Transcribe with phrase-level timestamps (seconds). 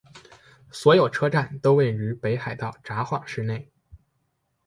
[0.71, 3.69] 所有车站都位于北海道札幌市内。